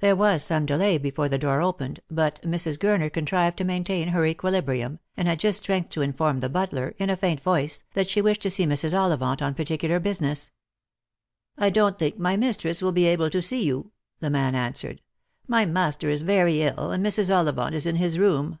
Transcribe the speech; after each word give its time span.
There 0.00 0.16
was 0.16 0.42
some 0.42 0.66
delay 0.66 0.98
before 0.98 1.28
the 1.28 1.38
door 1.38 1.60
opened, 1.62 2.00
but, 2.10 2.42
Mrs. 2.42 2.76
Gurner 2.76 3.08
contrived 3.08 3.56
to 3.58 3.64
maintain 3.64 4.08
her 4.08 4.26
equilibrium, 4.26 4.98
and 5.16 5.28
had 5.28 5.38
just 5.38 5.58
strength 5.62 5.90
to 5.90 6.02
inform 6.02 6.40
the 6.40 6.48
butler, 6.48 6.96
in 6.98 7.08
a 7.08 7.16
faint 7.16 7.40
voice, 7.40 7.84
that 7.94 8.08
she 8.08 8.20
wished 8.20 8.40
to 8.42 8.50
see 8.50 8.66
Mrs. 8.66 8.94
Ollivant 8.98 9.40
on 9.40 9.54
particular 9.54 10.00
business." 10.00 10.50
I 11.56 11.70
don't 11.70 12.00
think 12.00 12.18
my 12.18 12.36
mistress 12.36 12.82
will 12.82 12.90
be 12.90 13.06
able 13.06 13.30
to 13.30 13.40
see 13.40 13.62
you," 13.62 13.92
the 14.18 14.28
man 14.28 14.56
answered;" 14.56 15.02
my 15.46 15.64
master 15.66 16.08
is 16.08 16.22
very 16.22 16.62
ill, 16.62 16.90
and 16.90 17.06
Mrs. 17.06 17.32
Ollivant 17.32 17.72
is 17.72 17.86
in 17.86 17.94
his 17.94 18.18
room." 18.18 18.58